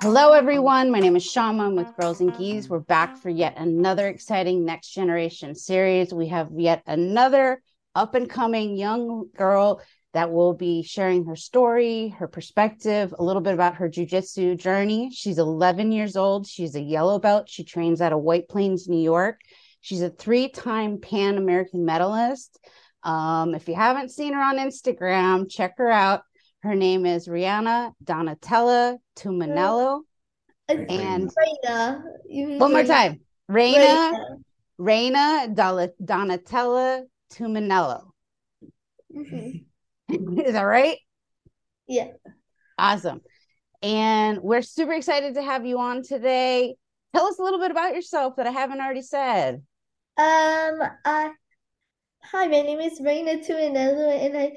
[0.00, 0.90] Hello, everyone.
[0.90, 1.66] My name is Shama.
[1.66, 2.70] I'm with Girls and Gis.
[2.70, 6.14] We're back for yet another exciting Next Generation series.
[6.14, 7.62] We have yet another
[7.94, 9.82] up and coming young girl
[10.14, 15.10] that will be sharing her story, her perspective, a little bit about her jujitsu journey.
[15.12, 16.46] She's 11 years old.
[16.46, 17.50] She's a yellow belt.
[17.50, 19.42] She trains out of White Plains, New York.
[19.82, 22.58] She's a three time Pan American medalist.
[23.06, 26.22] Um, if you haven't seen her on Instagram, check her out.
[26.62, 30.00] Her name is Rihanna Donatella Tumanello.
[30.68, 31.30] And
[31.64, 32.02] Reina.
[32.58, 33.20] one more time.
[33.48, 34.10] Reina,
[34.76, 38.08] Reina Donatella Tumanello.
[39.16, 40.40] Mm-hmm.
[40.40, 40.98] Is that right?
[41.86, 42.08] Yeah.
[42.76, 43.20] Awesome.
[43.82, 46.74] And we're super excited to have you on today.
[47.14, 49.62] Tell us a little bit about yourself that I haven't already said.
[50.18, 51.30] Um, I,
[52.32, 54.52] hi, my name is Raina Tuminello, and I,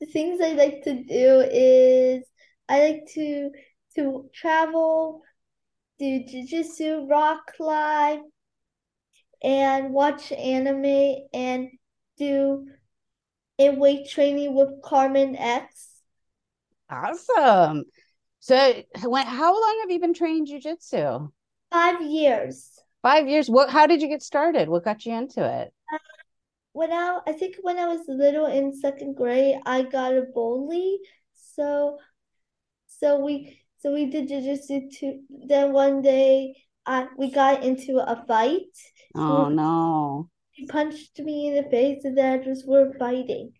[0.00, 2.24] the things I like to do is
[2.68, 3.50] I like to
[3.94, 5.22] to travel,
[5.98, 8.22] do jujitsu, rock climb,
[9.42, 11.70] and watch anime, and
[12.18, 12.66] do
[13.56, 16.02] in weight training with Carmen X.
[16.90, 17.84] Awesome.
[18.40, 21.30] So, when how long have you been training jujitsu?
[21.70, 22.70] Five years.
[23.02, 23.48] Five years.
[23.48, 23.70] What?
[23.70, 24.68] How did you get started?
[24.68, 25.72] What got you into it?
[26.78, 31.00] When I, I think when I was little in second grade, I got a bully.
[31.34, 31.98] So,
[32.86, 35.22] so we, so we did jujitsu too.
[35.28, 36.54] Then one day,
[36.86, 38.70] I we got into a fight.
[39.16, 40.30] Oh no.
[40.52, 43.54] He punched me in the face, and then just were fighting.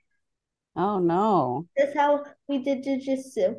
[0.76, 1.66] Oh no.
[1.76, 3.56] That's how we did jujitsu.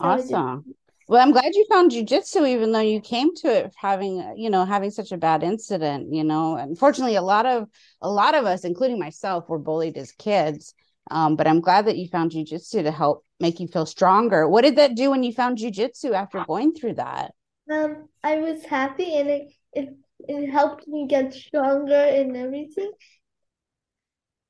[0.00, 0.64] Awesome.
[1.08, 4.66] Well, I'm glad you found jujitsu, even though you came to it having, you know,
[4.66, 6.12] having such a bad incident.
[6.12, 7.66] You know, unfortunately, a lot of
[8.02, 10.74] a lot of us, including myself, were bullied as kids.
[11.10, 14.46] Um, but I'm glad that you found jujitsu to help make you feel stronger.
[14.46, 17.32] What did that do when you found jujitsu after going through that?
[17.72, 22.92] Um, I was happy, and it it it helped me get stronger and everything.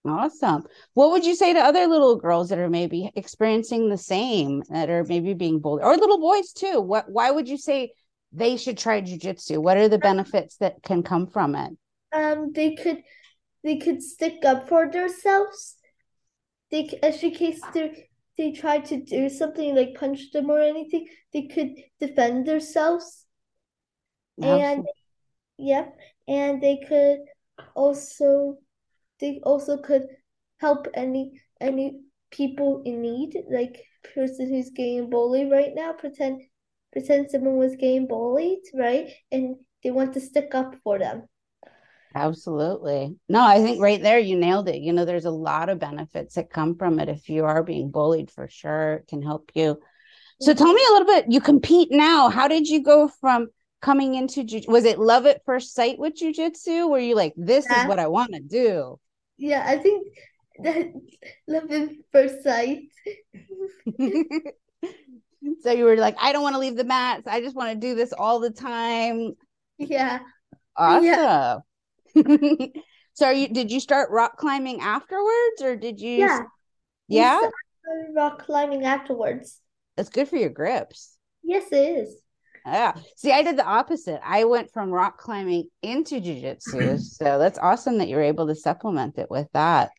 [0.09, 0.65] Awesome.
[0.95, 4.91] What would you say to other little girls that are maybe experiencing the same, that
[4.91, 6.81] are maybe being bullied, or little boys too?
[6.81, 7.11] What?
[7.11, 7.93] Why would you say
[8.33, 9.59] they should try jujitsu?
[9.59, 11.73] What are the benefits that can come from it?
[12.13, 13.03] Um, they could,
[13.63, 15.77] they could stick up for themselves.
[16.71, 18.09] They, if in case they
[18.39, 23.27] they try to do something like punch them or anything, they could defend themselves.
[24.41, 24.63] Absolutely.
[24.63, 24.85] And
[25.59, 25.97] yep,
[26.29, 27.19] and they could
[27.75, 28.59] also
[29.21, 30.07] they also could
[30.61, 33.85] help any any people in need, like
[34.15, 35.93] person who's getting bullied right now.
[35.93, 36.43] Pretend
[36.93, 39.11] pretend someone was getting bullied, right?
[39.33, 41.29] And they want to stick up for them.
[42.15, 43.17] Absolutely.
[43.29, 44.81] No, I think right there you nailed it.
[44.81, 47.91] You know, there's a lot of benefits that come from it if you are being
[47.91, 48.95] bullied for sure.
[48.95, 49.79] It can help you.
[50.41, 51.27] So tell me a little bit.
[51.29, 52.29] You compete now.
[52.29, 53.49] How did you go from
[53.83, 56.89] coming into jiu- was it love at first sight with jujitsu?
[56.91, 57.83] Were you like, this Yeah.
[57.83, 58.99] is what I want to do?
[59.39, 60.09] Yeah, I think
[60.63, 60.93] that
[61.47, 62.83] love at first sight.
[65.61, 67.27] so you were like, I don't want to leave the mats.
[67.27, 69.35] I just want to do this all the time.
[69.79, 70.19] Yeah.
[70.77, 71.63] Awesome.
[73.15, 76.43] so are you did you start rock climbing afterwards or did you Yeah.
[77.09, 77.41] Yeah?
[78.15, 79.61] Rock climbing afterwards.
[79.97, 81.17] That's good for your grips.
[81.43, 82.17] Yes, it is.
[82.73, 82.95] Yeah.
[83.17, 84.21] See, I did the opposite.
[84.25, 87.01] I went from rock climbing into jujitsu.
[87.01, 89.91] so that's awesome that you're able to supplement it with that.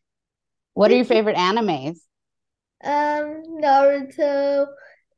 [0.74, 1.98] What are your favorite animes?
[2.84, 4.68] Um, Naruto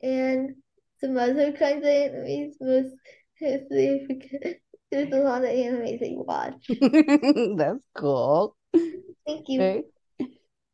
[0.02, 0.56] and
[1.00, 2.54] some other kinds of animes.
[2.60, 2.96] Most
[3.40, 3.62] because
[4.92, 6.68] there's a lot of animes that you watch.
[7.58, 8.56] that's cool.
[9.26, 9.84] Thank you.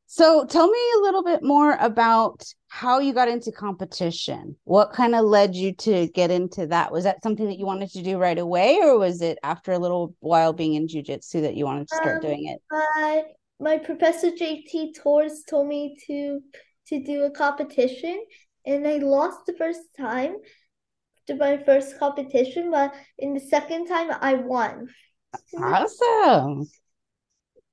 [0.09, 4.55] So tell me a little bit more about how you got into competition.
[4.63, 6.93] What kind of led you to get into that?
[6.93, 9.79] Was that something that you wanted to do right away, or was it after a
[9.79, 12.61] little while being in jujitsu that you wanted to start Um, doing it?
[12.71, 13.23] My
[13.59, 16.41] my professor JT Torres told me to
[16.87, 18.23] to do a competition,
[18.65, 20.37] and I lost the first time
[21.27, 24.87] to my first competition, but in the second time I won.
[25.57, 26.69] Awesome.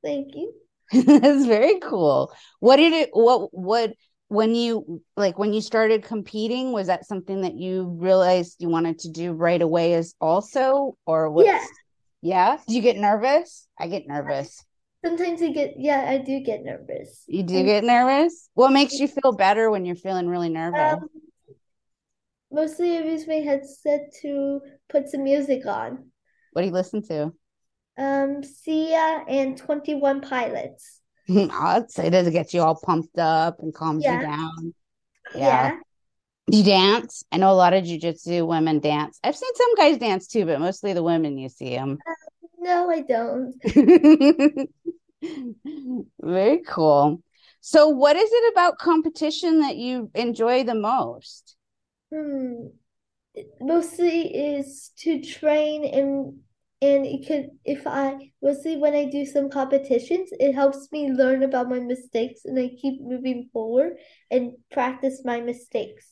[0.03, 0.53] Thank you.
[0.93, 2.33] That's very cool.
[2.61, 3.95] What did it what what
[4.29, 8.99] when you like when you started competing, was that something that you realized you wanted
[9.01, 11.65] to do right away as also or what Yeah.
[12.23, 12.59] yeah?
[12.67, 13.67] Do you get nervous?
[13.79, 14.65] I get nervous.
[15.05, 17.25] Sometimes I get yeah, I do get nervous.
[17.27, 18.49] You do And, get nervous?
[18.55, 20.95] What makes you feel better when you're feeling really nervous?
[20.95, 21.09] um,
[22.51, 26.11] mostly I use my headset to put some music on.
[26.53, 27.33] What do you listen to?
[27.97, 31.01] Um, Sia and 21 Pilots.
[31.29, 34.21] I'd say does it get you all pumped up and calms Yeah.
[34.21, 34.75] you down?
[35.35, 35.79] Yeah.
[36.51, 37.25] Do you dance?
[37.33, 39.19] I know a lot of jujitsu women dance.
[39.25, 41.99] I've seen some guys dance too, but mostly the women you see them.
[42.59, 43.55] No, I don't.
[46.21, 47.23] Very cool.
[47.61, 51.57] So, what is it about competition that you enjoy the most?
[52.13, 52.67] Hmm.
[53.61, 54.21] Mostly
[54.57, 56.41] is to train and
[56.85, 61.43] and it could if I mostly when I do some competitions, it helps me learn
[61.43, 63.99] about my mistakes and I keep moving forward
[64.31, 66.07] and practice my mistakes.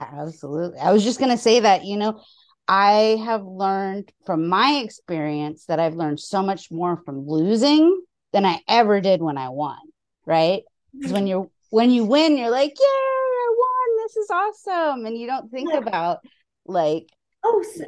[0.00, 0.78] Absolutely.
[0.80, 2.20] I was just going to say that, you know,
[2.66, 8.02] I have learned from my experience that I've learned so much more from losing
[8.32, 9.78] than I ever did when I won,
[10.26, 10.62] right?
[10.98, 14.04] Because when you're when you win, you're like, "Yeah, I won.
[14.04, 15.78] This is awesome." And you don't think Yeah.
[15.78, 16.18] about
[16.66, 17.08] like
[17.44, 17.84] Oh, so,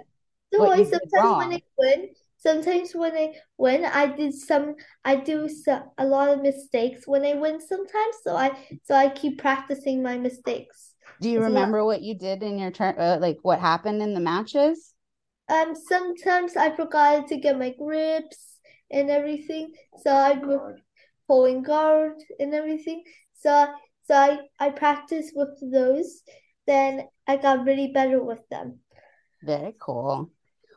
[0.54, 1.52] so What I sometimes when.
[1.52, 2.08] I win,
[2.38, 4.74] sometimes when I win, I did some,
[5.04, 8.16] I do so, a lot of mistakes when I win sometimes.
[8.22, 8.50] So I,
[8.84, 10.94] so I keep practicing my mistakes.
[11.20, 11.48] do you as well.
[11.48, 14.94] remember what you did in your turn uh, like what happened in the matches?
[15.48, 18.58] Um, sometimes I forgot to get my grips
[18.90, 19.72] and everything,
[20.02, 20.78] so I was
[21.28, 23.04] pulling guard and everything.
[23.34, 23.68] So,
[24.04, 26.22] so I, I practiced with those.
[26.66, 28.80] Then I got really better with them.
[29.42, 30.30] Very cool.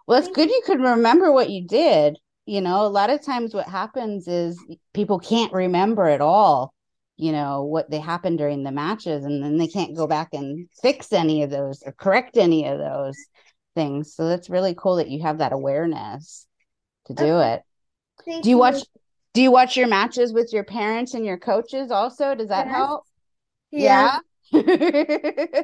[0.07, 2.18] Well, it's good you could remember what you did.
[2.45, 4.57] You know, a lot of times what happens is
[4.94, 6.74] people can't remember at all,
[7.18, 10.69] you know, what they happened during the matches, and then they can't go back and
[10.81, 13.18] fix any of those or correct any of those
[13.75, 14.13] things.
[14.15, 16.48] So that's really cool that you have that awareness
[17.07, 17.54] to do Okay.
[17.54, 17.63] it.
[18.25, 18.62] Thank Do you you.
[18.62, 18.83] watch
[19.33, 22.33] do you watch your matches with your parents and your coaches also?
[22.33, 22.75] Does that Yes.
[22.75, 23.04] help?
[23.71, 24.19] Yes.
[24.51, 25.62] Yeah.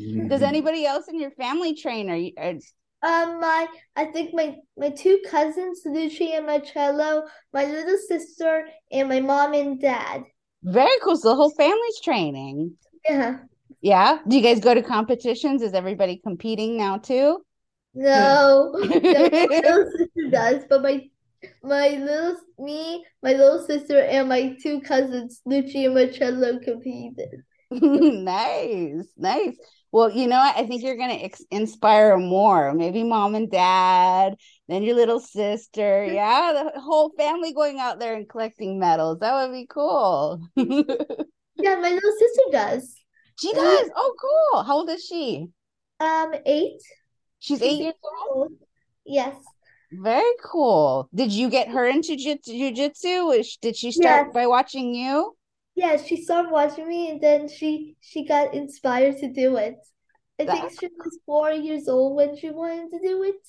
[0.00, 0.26] Mm-hmm.
[0.28, 2.54] Does anybody else in your family train or, you- or
[3.04, 3.66] Um, my
[3.96, 9.52] I think my my two cousins, Lucy and Marcello, my little sister, and my mom
[9.54, 10.22] and dad.
[10.62, 11.16] very cool.
[11.16, 12.76] So the whole family's training.
[13.08, 13.38] Yeah.
[13.82, 14.18] Yeah.
[14.26, 15.62] Do you guys go to competitions?
[15.62, 17.44] Is everybody competing now too?
[17.94, 18.72] No,
[19.12, 21.02] no, my little sister does, but my
[21.62, 27.42] my little me, my little sister, and my two cousins, Lucy and Marcello, competed.
[27.70, 29.56] Nice, nice.
[29.94, 30.56] Well, you know what?
[30.56, 32.74] I think you're gonna ex inspire more.
[32.74, 34.34] Maybe mom and dad,
[34.66, 36.04] then your little sister.
[36.12, 39.20] Yeah, the whole family going out there and collecting medals.
[39.20, 40.40] That would be cool.
[40.56, 42.96] Yeah, my little sister does.
[43.40, 43.88] She does.
[43.94, 44.64] Oh, cool.
[44.64, 45.46] How old is she?
[46.00, 46.80] Um, eight.
[47.38, 47.94] She's She's eight years
[48.28, 48.50] old.
[49.06, 49.36] Yes.
[49.92, 51.08] Very cool.
[51.14, 53.44] Did you get her into jiu- jujitsu?
[53.62, 54.34] Did she start Yes.
[54.34, 55.36] by watching you?
[55.74, 59.76] Yeah, she started watching me and then she she got inspired to do it.
[60.38, 63.46] I think she was four years old when she wanted to do it.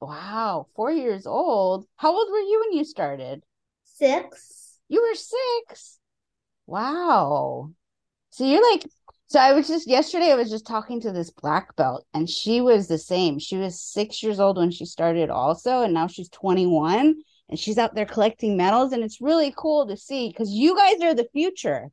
[0.00, 1.86] Wow, four years old.
[1.96, 3.42] How old were you when you started?
[3.84, 4.78] Six.
[4.88, 5.98] You were six.
[6.66, 7.72] Wow.
[8.30, 8.86] So you're like,
[9.26, 12.60] so I was just yesterday, I was just talking to this black belt, and she
[12.60, 13.38] was the same.
[13.38, 17.16] She was six years old when she started, also, and now she's 21
[17.50, 18.92] and she's out there collecting medals.
[18.92, 21.90] And it's really cool to see because you guys are the future.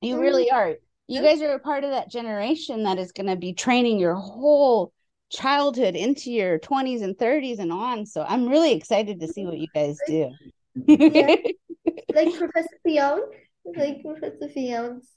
[0.00, 0.20] You Mhm.
[0.20, 0.76] really are.
[1.08, 4.14] You guys are a part of that generation that is going to be training your
[4.14, 4.92] whole
[5.30, 8.06] childhood into your 20s and 30s and on.
[8.06, 10.30] So I'm really excited to see what you guys do.
[10.86, 11.36] Yeah.
[12.14, 13.20] Like Professor Fion.
[13.76, 15.10] Like Professor Fion's.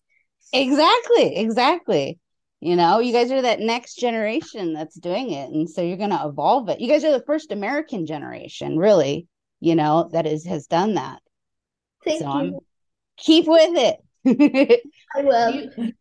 [0.53, 2.19] Exactly, exactly.
[2.59, 5.49] You know, you guys are that next generation that's doing it.
[5.51, 6.79] And so you're going to evolve it.
[6.79, 9.27] You guys are the first American generation, really,
[9.59, 11.21] you know, that is has done that.
[12.03, 12.59] Thank So I'm
[13.17, 13.71] keep with
[14.25, 14.81] it.
[15.15, 15.51] I will.
[15.51, 15.93] Do you,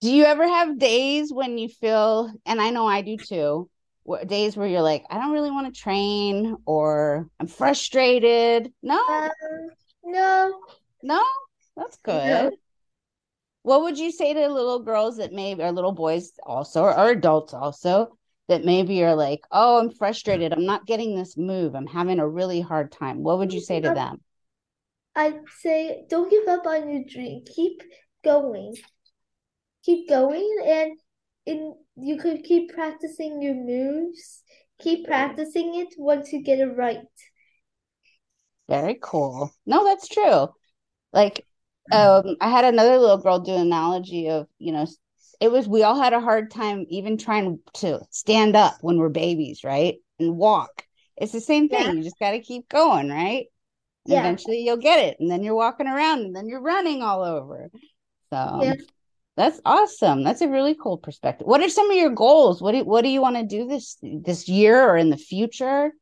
[0.00, 3.68] do you ever have days when you feel, and I know I do too,
[4.26, 8.72] days where you're like, I don't really want to train or I'm frustrated?
[8.82, 9.30] No, Um,
[10.04, 10.60] no.
[11.02, 11.22] no,
[11.76, 12.54] that's good.
[13.62, 17.10] What would you say to little girls that maybe, or little boys also, or, or
[17.10, 18.16] adults also,
[18.50, 20.52] that maybe are like, oh, I'm frustrated.
[20.52, 21.76] I'm not getting this move.
[21.76, 23.22] I'm having a really hard time.
[23.22, 24.20] What would you say to them?
[25.14, 27.44] I'd say don't give up on your dream.
[27.46, 27.82] Keep
[28.24, 28.74] going.
[29.84, 30.98] Keep going and
[31.46, 34.42] and you could keep practicing your moves.
[34.80, 36.98] Keep practicing it once you get it right.
[38.68, 39.52] Very cool.
[39.64, 40.48] No, that's true.
[41.12, 41.46] Like,
[41.92, 44.86] um, I had another little girl do an analogy of, you know,
[45.40, 49.08] it was we all had a hard time even trying to stand up when we're
[49.08, 49.96] babies, right?
[50.18, 50.84] And walk.
[51.16, 51.82] It's the same thing.
[51.82, 51.92] Yeah.
[51.92, 53.46] You just got to keep going, right?
[54.06, 54.20] Yeah.
[54.20, 55.16] eventually you'll get it.
[55.20, 57.70] And then you're walking around and then you're running all over.
[58.32, 58.74] So Yeah.
[59.36, 60.24] that's awesome.
[60.24, 61.46] That's a really cool perspective.
[61.46, 62.62] What are some of your goals?
[62.62, 65.92] What do what do you want to do this this year or in the future?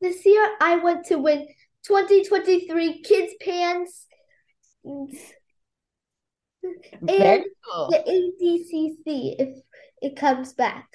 [0.00, 1.46] This year I want to win
[1.84, 4.06] 2023 kids Pans
[7.02, 7.88] Very and cool.
[7.90, 9.58] the ADCC if
[10.00, 10.88] it comes back.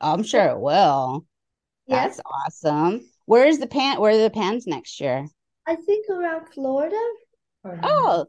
[0.00, 1.24] I'm sure it will.
[1.86, 3.08] Yeah, That's awesome.
[3.26, 4.00] Where's the pan?
[4.00, 5.26] Where are the pans next year?
[5.66, 7.00] I think around Florida.
[7.64, 8.26] Oh,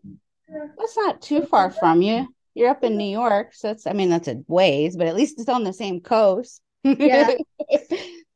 [0.77, 2.27] that's not too far from you.
[2.55, 5.39] You're up in New York, so it's I mean that's a ways, but at least
[5.39, 6.61] it's on the same coast.
[6.83, 7.35] Yeah.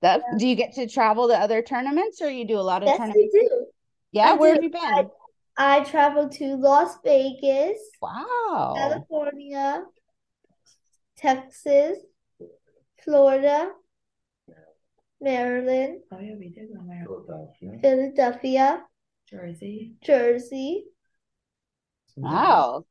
[0.01, 2.88] That do you get to travel to other tournaments or you do a lot of
[2.88, 3.33] Yes, tournaments?
[3.33, 3.65] do.
[4.11, 4.55] Yeah, I where do.
[4.55, 4.81] have you been?
[4.81, 5.05] I
[5.85, 8.73] traveled to Las Vegas, Wow.
[8.77, 9.83] California,
[11.17, 11.97] Texas,
[13.03, 13.71] Florida,
[15.19, 17.05] Maryland, Oh yeah, we did one there.
[17.05, 17.79] Philadelphia.
[17.81, 18.83] Philadelphia,
[19.29, 19.93] Jersey.
[20.03, 20.85] Jersey.
[22.17, 22.85] Wow.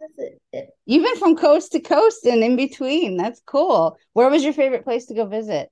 [0.00, 0.42] That's it.
[0.52, 0.70] it.
[0.84, 3.16] You've been from coast to coast and in between.
[3.16, 3.96] That's cool.
[4.12, 5.70] Where was your favorite place to go visit?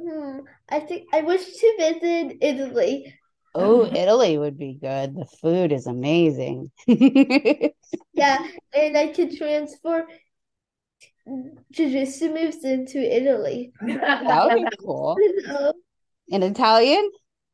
[0.00, 0.40] Hmm.
[0.68, 3.14] I think I wish to visit Italy.
[3.54, 5.14] Oh, Italy would be good.
[5.16, 6.70] The food is amazing.
[8.12, 10.06] Yeah, and I could transfer
[11.72, 13.72] jiu-jitsu moves into Italy.
[13.80, 15.18] That would be cool.
[16.28, 17.10] In Italian?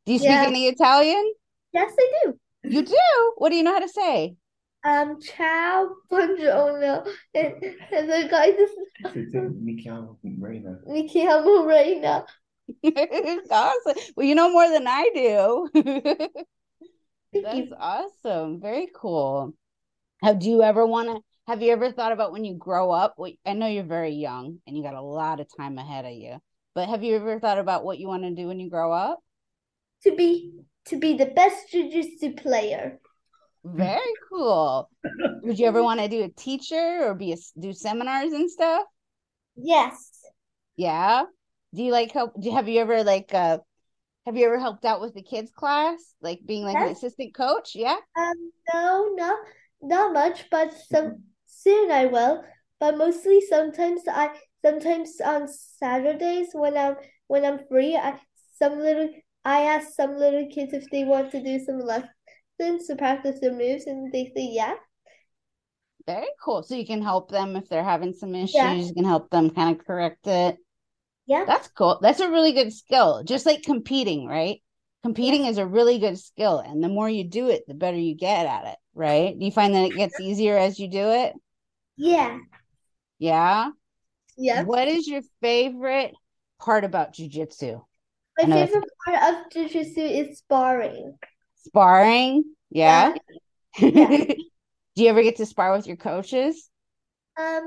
[0.06, 0.46] Do you speak Yeah.
[0.46, 1.32] any Italian?
[1.72, 2.38] yes, I do.
[2.62, 3.32] You do?
[3.36, 4.36] What do you know how to say?
[4.82, 7.54] Um, ciao, buongiorno, and,
[7.92, 8.74] and the guy just
[9.14, 10.78] Mi chiamo Reina.
[10.86, 12.24] mi chiamo Reina.
[13.50, 14.02] awesome.
[14.16, 15.68] Well, you know more than I do.
[17.32, 17.74] That's you.
[17.78, 18.60] awesome.
[18.60, 19.54] Very cool.
[20.22, 23.14] Have do you ever want to have you ever thought about when you grow up?
[23.16, 26.12] What I know you're very young and you got a lot of time ahead of
[26.12, 26.38] you.
[26.74, 29.20] But have you ever thought about what you want to do when you grow up?
[30.04, 30.52] To be
[30.86, 32.98] to be the best jiu-jitsu player.
[33.64, 34.88] Very cool.
[35.42, 38.84] Would you ever want to do a teacher or be a do seminars and stuff?
[39.56, 40.10] Yes.
[40.76, 41.24] Yeah.
[41.74, 42.32] Do you like help?
[42.40, 43.58] Do have you ever like uh
[44.26, 47.74] have you ever helped out with the kids class, like being like an assistant coach?
[47.74, 47.96] Yeah.
[48.16, 49.38] Um, no, not
[49.80, 52.44] not much, but some soon I will.
[52.78, 56.96] But mostly sometimes I sometimes on Saturdays when I'm
[57.28, 58.20] when I'm free, I
[58.58, 59.10] some little
[59.44, 63.52] I ask some little kids if they want to do some lessons to practice their
[63.52, 64.74] moves, and they say yeah.
[66.06, 66.62] Very cool.
[66.62, 68.54] So you can help them if they're having some issues.
[68.54, 68.74] Yeah.
[68.74, 70.58] You can help them kind of correct it.
[71.30, 71.44] Yeah.
[71.44, 72.00] That's cool.
[72.02, 73.22] That's a really good skill.
[73.22, 74.60] Just like competing, right?
[75.04, 78.16] Competing is a really good skill, and the more you do it, the better you
[78.16, 79.38] get at it, right?
[79.38, 81.34] Do you find that it gets easier as you do it?
[81.96, 82.36] Yeah.
[83.20, 83.70] Yeah.
[84.36, 84.64] Yeah.
[84.64, 86.14] What is your favorite
[86.58, 87.80] part about jujitsu?
[88.36, 91.16] My I know that's- favorite part of jiu-jitsu is sparring.
[91.64, 92.42] Sparring?
[92.70, 93.14] Yeah.
[93.78, 94.24] Yeah.
[94.96, 96.68] Do you ever get to spar with your coaches?
[97.38, 97.62] Um,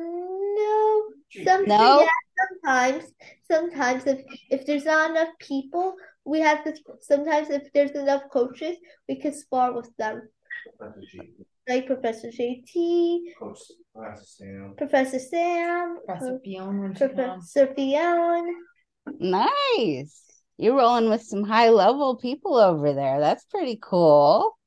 [0.58, 1.04] no.
[1.44, 2.02] Some, No?
[2.02, 2.08] yeah,
[2.42, 3.12] sometimes.
[3.52, 8.78] Sometimes if if there's not enough people, we have to sometimes if there's enough coaches,
[9.08, 10.30] we can spar with them.
[10.78, 11.24] Professor
[11.68, 13.60] Like Professor JT, Coach
[13.96, 14.74] Professor Sam.
[14.78, 17.52] Professor Sam, Professor Fiona when she comes.
[17.52, 18.56] Professor Fionn.
[19.20, 20.24] Nice.
[20.58, 23.20] You're rolling with some high level people over there.
[23.20, 24.58] That's pretty cool.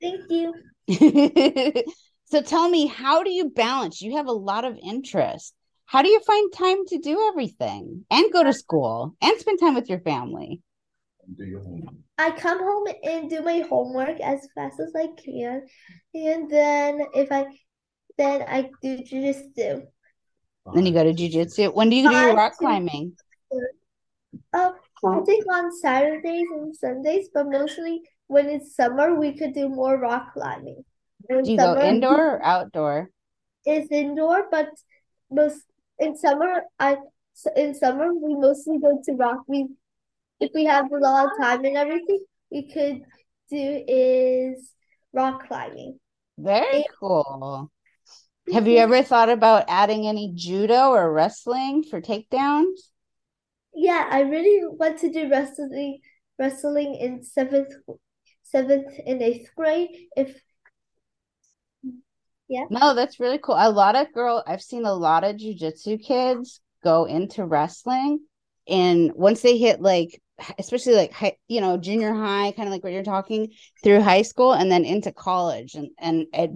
[0.00, 0.54] Thank you.
[2.26, 4.02] so tell me, how do you balance?
[4.02, 5.54] You have a lot of interest.
[5.86, 9.74] How do you find time to do everything and go to school and spend time
[9.74, 10.60] with your family?
[11.36, 11.94] Do your homework.
[12.18, 15.66] I come home and do my homework as fast as I can,
[16.14, 17.46] and then if I
[18.16, 19.86] then I do jujitsu.
[20.74, 21.74] Then you go to jujitsu.
[21.74, 23.16] When do you do your rock climbing?
[24.52, 24.74] Oh,
[25.06, 29.98] I think on Saturdays and Sundays, but mostly when it's summer, we could do more
[29.98, 30.84] rock climbing.
[31.26, 33.10] When Do you go indoor or outdoor?
[33.66, 34.68] is indoor, but
[35.30, 35.64] most
[35.98, 36.96] in summer, I
[37.56, 39.40] in summer we mostly go to rock.
[39.48, 39.68] We
[40.40, 43.02] if we have a lot of time and everything, we could
[43.50, 44.72] do is
[45.12, 46.00] rock climbing.
[46.38, 46.84] Very Yeah.
[47.00, 47.72] cool.
[48.52, 48.80] Have you mhm.
[48.80, 52.90] ever thought about adding any judo or wrestling for takedowns?
[53.74, 56.00] Yeah, I really want to do wrestling
[56.38, 57.72] wrestling in seventh
[58.42, 59.90] seventh and eighth grade.
[60.16, 60.40] If
[62.68, 63.56] No, that's really cool.
[63.58, 68.20] A lot of girl, I've seen a lot of jujitsu kids go into wrestling,
[68.66, 70.20] and once they hit like,
[70.58, 74.22] especially like high, you know, junior high, kind of like what you're talking through high
[74.22, 76.50] school, and then into college, and and it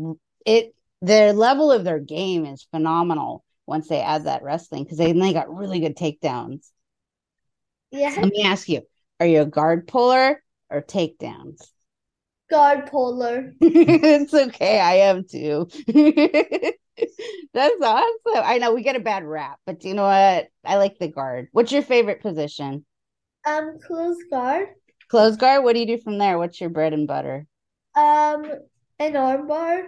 [0.47, 5.13] it their level of their game is phenomenal once they add that wrestling because they
[5.13, 6.71] they got really good takedowns.
[7.91, 8.83] yeah, Let me ask you,
[9.21, 11.71] are you a guard puller or takedowns?
[12.51, 13.55] Guard puller.
[13.61, 14.81] it's okay.
[14.81, 15.69] I am too.
[17.55, 18.43] That's awesome.
[18.45, 20.49] I know we get a bad rap, but you know what?
[20.65, 21.49] I like the guard.
[21.53, 22.85] What's your favorite position?
[23.45, 24.69] Um, close guard.
[25.09, 25.65] Close guard.
[25.65, 26.39] What do you do from there?
[26.39, 27.47] What's your bread and butter?
[27.95, 28.45] Um,
[28.99, 29.87] an armbar.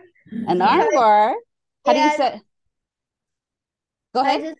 [0.48, 1.34] An arm bar.
[1.84, 2.40] How do you set?
[4.14, 4.42] Go I ahead.
[4.42, 4.58] just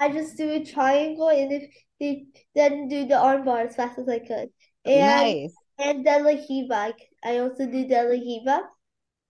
[0.00, 4.08] I just do a triangle and if they then do the armbar as fast as
[4.08, 4.48] I could.
[4.84, 5.54] And Nice.
[5.78, 6.74] and De La Riva.
[6.74, 6.92] I,
[7.24, 8.60] I also do De La Riva.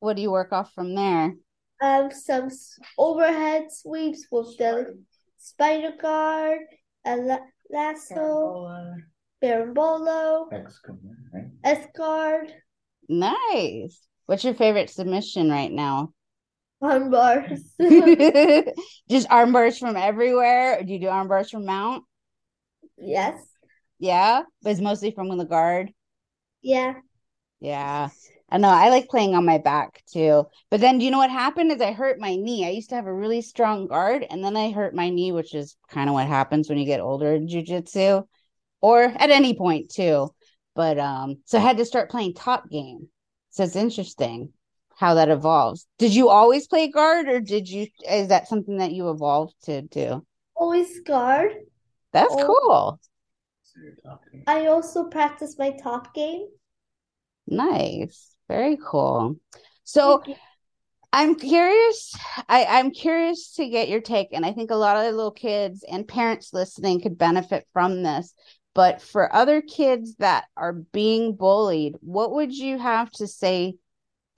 [0.00, 1.34] What do you work off from there?
[1.80, 2.48] Um, some
[2.96, 4.98] overhead sweeps with the
[5.38, 6.60] spider guard,
[7.04, 7.38] a la
[7.70, 8.96] lasso, Carambola.
[9.42, 11.00] berimbolo, Excellent,
[11.32, 11.44] right?
[11.64, 12.52] S guard,
[13.08, 14.00] Nice.
[14.26, 16.12] What's your favorite submission right now?
[16.80, 17.62] arm bars.
[19.08, 20.82] Just arm bars from everywhere?
[20.82, 22.04] Do you do arm bars from mount?
[22.96, 23.36] Yes.
[23.98, 25.92] Yeah, but it's mostly from the guard.
[26.62, 26.94] Yeah.
[27.62, 28.08] Yeah.
[28.50, 28.68] I know.
[28.68, 30.44] I like playing on my back too.
[30.68, 32.66] But then do you know what happened is I hurt my knee.
[32.66, 35.54] I used to have a really strong guard and then I hurt my knee, which
[35.54, 38.26] is kind of what happens when you get older in jujitsu
[38.82, 40.34] or at any point too.
[40.74, 43.08] But um so I had to start playing top game.
[43.50, 44.52] So it's interesting
[44.96, 45.86] how that evolves.
[45.98, 49.82] Did you always play guard or did you is that something that you evolved to
[49.82, 50.26] do?
[50.56, 51.52] Always guard.
[52.12, 52.56] That's Oh.
[52.60, 53.00] cool.
[53.62, 54.42] So you're talking.
[54.46, 56.48] I also practice my top game.
[57.46, 58.34] Nice.
[58.48, 59.36] Very cool.
[59.84, 60.22] So
[61.12, 62.14] I'm curious.
[62.48, 65.30] I, I'm curious to get your take, and I think a lot of the little
[65.30, 68.32] kids and parents listening could benefit from this.
[68.74, 73.76] But for other kids that are being bullied, what would you have to say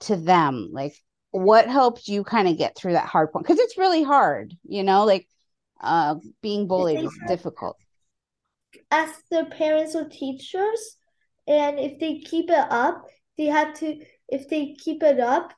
[0.01, 0.69] to them?
[0.73, 0.95] Like,
[1.31, 3.45] what helped you kind of get through that hard point?
[3.45, 5.27] Because it's really hard, you know, like
[5.79, 7.77] uh, being bullied is difficult.
[8.91, 10.97] ask the parents or teachers,
[11.47, 13.05] and if they keep it up,
[13.37, 13.99] they have to.
[14.27, 15.53] If they keep it up,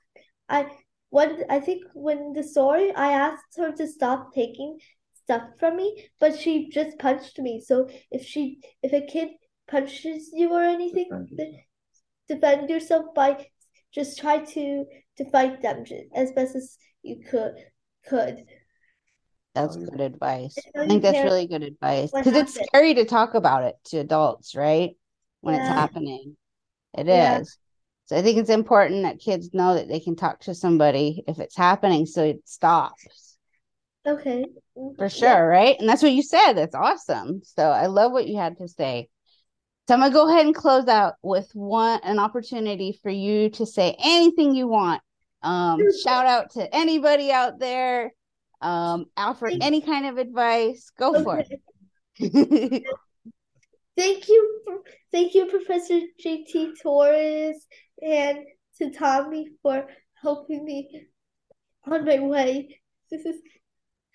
[0.49, 0.67] I
[1.09, 4.79] what I think when the story, I asked her to stop taking
[5.13, 7.61] stuff from me, but she just punched me.
[7.61, 9.29] So if she, if a kid
[9.67, 11.63] punches you or anything, Defend then yourself.
[12.27, 13.47] defend yourself by
[13.91, 14.85] just try to
[15.17, 17.55] to fight them as best as you could
[18.07, 18.45] could.
[19.53, 20.55] That's good advice.
[20.77, 24.55] I think that's really good advice because it's scary to talk about it to adults,
[24.55, 24.95] right?
[25.41, 26.35] When it's happening.
[26.97, 27.07] It is.
[27.07, 27.41] Yeah.
[28.05, 31.39] So I think it's important that kids know that they can talk to somebody if
[31.39, 33.37] it's happening so it stops.
[34.05, 34.45] Okay.
[34.73, 35.07] For Yeah.
[35.09, 35.75] sure, right?
[35.79, 36.53] And that's what you said.
[36.53, 37.41] That's awesome.
[37.43, 39.09] So I love what you had to say.
[39.87, 43.65] So I'm gonna go ahead and close out with one an opportunity for you to
[43.65, 45.01] say anything you want.
[45.43, 48.13] Um, shout out to anybody out there.
[48.61, 50.91] Um, offer any kind of advice.
[50.97, 51.43] Go for
[52.19, 52.83] it.
[53.97, 54.61] Thank you,
[55.11, 57.65] thank you, Professor JT Torres,
[58.01, 58.39] and
[58.77, 59.87] to Tommy for
[60.21, 61.07] helping me
[61.89, 62.79] on my way.
[63.09, 63.37] This is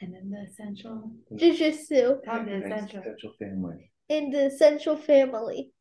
[0.01, 1.13] And then the essential.
[1.37, 3.03] Jiu-Jitsu the Thanks, essential.
[3.03, 3.91] Central family.
[4.09, 5.73] in the Central family.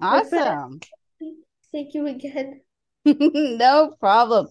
[0.00, 0.80] awesome.
[1.72, 2.60] Thank you again.
[3.04, 4.48] no problem.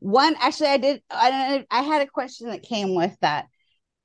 [0.00, 3.46] One actually I did I I had a question that came with that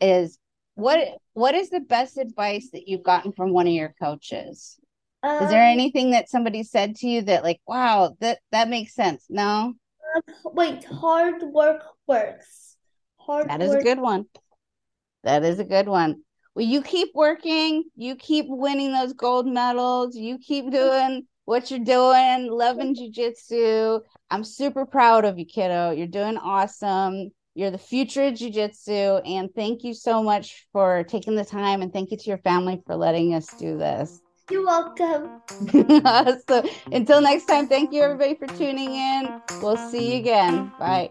[0.02, 0.38] is
[0.78, 1.00] what
[1.34, 4.80] what is the best advice that you've gotten from one of your coaches?
[5.24, 8.94] Is there Um, anything that somebody said to you that like wow that that makes
[8.94, 9.26] sense?
[9.30, 9.74] No?
[10.46, 12.78] wait, hard work works.
[13.18, 14.26] Hard That is a good one.
[15.24, 16.24] That is a good one.
[16.56, 21.80] Well, you keep working, you keep winning those gold medals, you keep doing what you're
[21.80, 24.02] doing, loving jujitsu.
[24.30, 25.92] I'm super proud of you, kiddo.
[25.92, 27.32] You're doing awesome.
[27.58, 29.20] You're the future of jujitsu.
[29.26, 31.82] And thank you so much for taking the time.
[31.82, 34.22] And thank you to your family for letting us do this.
[34.52, 35.42] You're welcome.
[36.48, 39.42] so until next time, thank you everybody for tuning in.
[39.60, 40.72] We'll see you again.
[40.78, 41.10] Bye.